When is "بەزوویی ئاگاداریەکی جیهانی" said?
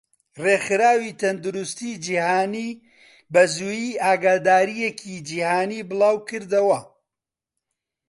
3.33-5.87